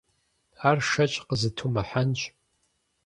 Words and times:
Ар 0.69 0.77
шэч 0.89 1.13
къызытумыхьэнщ. 1.27 2.21